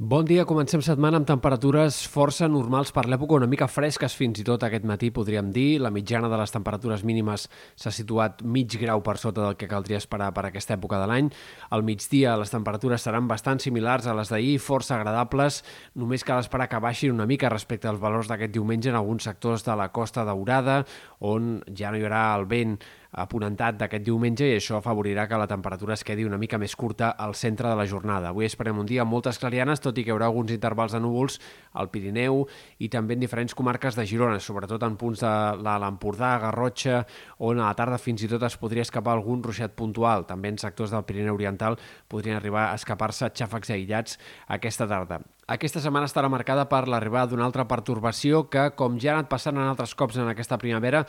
[0.00, 4.44] Bon dia, comencem setmana amb temperatures força normals per l'època, una mica fresques fins i
[4.48, 5.74] tot aquest matí, podríem dir.
[5.84, 7.42] La mitjana de les temperatures mínimes
[7.76, 11.28] s'ha situat mig grau per sota del que caldria esperar per aquesta època de l'any.
[11.68, 15.60] Al migdia les temperatures seran bastant similars a les d'ahir, força agradables.
[15.92, 19.68] Només cal esperar que baixin una mica respecte als valors d'aquest diumenge en alguns sectors
[19.68, 20.80] de la Costa Daurada,
[21.20, 22.78] on ja no hi haurà el vent
[23.12, 27.10] aponentat d'aquest diumenge i això afavorirà que la temperatura es quedi una mica més curta
[27.18, 28.30] al centre de la jornada.
[28.30, 31.00] Avui esperem un dia amb moltes clarianes, tot i que hi haurà alguns intervals de
[31.02, 31.40] núvols
[31.74, 32.44] al Pirineu
[32.78, 37.02] i també en diferents comarques de Girona, sobretot en punts de l'Empordà, Garrotxa,
[37.38, 40.26] on a la tarda fins i tot es podria escapar algun ruixat puntual.
[40.30, 44.18] També en sectors del Pirineu Oriental podrien arribar a escapar-se xàfecs aïllats
[44.48, 45.22] aquesta tarda.
[45.50, 49.56] Aquesta setmana estarà marcada per l'arribada d'una altra pertorbació que, com ja ha anat passant
[49.58, 51.00] en altres cops en aquesta primavera,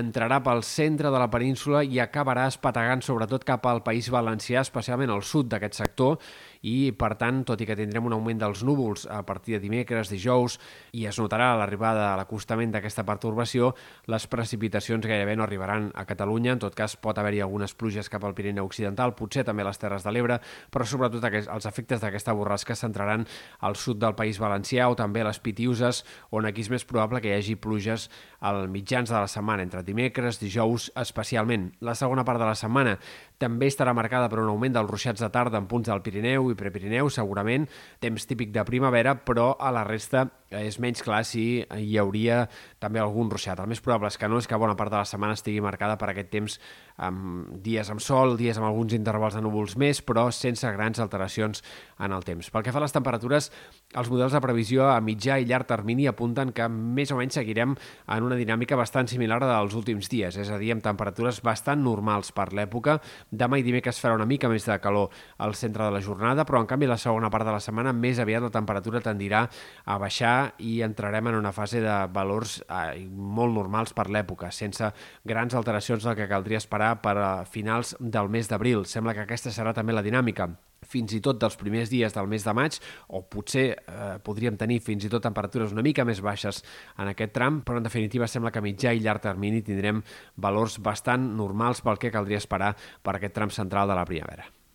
[0.00, 5.14] entrarà pel centre de la península i acabarà espategant sobretot cap al País Valencià, especialment
[5.14, 6.18] al sud d'aquest sector,
[6.64, 10.08] i, per tant, tot i que tindrem un augment dels núvols a partir de dimecres,
[10.08, 10.56] dijous,
[10.96, 13.74] i es notarà l'arribada a l'acostament d'aquesta pertorbació,
[14.08, 16.54] les precipitacions gairebé no arribaran a Catalunya.
[16.56, 19.80] En tot cas, pot haver-hi algunes pluges cap al Pirineu Occidental, potser també a les
[19.80, 20.40] Terres de l'Ebre,
[20.72, 23.26] però sobretot els efectes d'aquesta borrasca centraran
[23.60, 27.20] al sud del País Valencià o també a les Pitiuses, on aquí és més probable
[27.20, 28.08] que hi hagi pluges
[28.40, 31.70] al mitjans de la setmana, entre dimecres, dijous especialment.
[31.84, 32.96] La segona part de la setmana
[33.40, 36.53] també estarà marcada per un augment dels ruixats de tarda en punts del Pirineu i
[36.58, 37.68] Prepirineu, segurament,
[38.02, 40.26] temps típic de primavera, però a la resta
[40.62, 42.44] és menys clar si hi hauria
[42.82, 43.60] també algun ruixat.
[43.60, 45.96] El més probable és que no, és que bona part de la setmana estigui marcada
[46.00, 46.58] per aquest temps
[46.96, 51.64] amb dies amb sol, dies amb alguns intervals de núvols més, però sense grans alteracions
[51.98, 52.50] en el temps.
[52.54, 53.50] Pel que fa a les temperatures,
[53.94, 57.74] els models de previsió a mitjà i llarg termini apunten que més o menys seguirem
[57.74, 61.82] en una dinàmica bastant similar a dels últims dies, és a dir, amb temperatures bastant
[61.82, 63.00] normals per l'època.
[63.30, 66.62] Demà i dimecres farà una mica més de calor al centre de la jornada, però
[66.62, 69.46] en canvi la segona part de la setmana més aviat la temperatura tendirà
[69.84, 74.90] a baixar i entrarem en una fase de valors eh, molt normals per l'època, sense
[75.24, 78.86] grans alteracions del que caldria esperar per a finals del mes d'abril.
[78.86, 80.50] Sembla que aquesta serà també la dinàmica
[80.84, 82.78] fins i tot dels primers dies del mes de maig,
[83.08, 86.62] o potser eh, podríem tenir fins i tot temperatures una mica més baixes
[86.98, 90.02] en aquest tram, però en definitiva sembla que a mitjà i llarg termini tindrem
[90.36, 94.50] valors bastant normals pel que caldria esperar per aquest tram central de la primavera.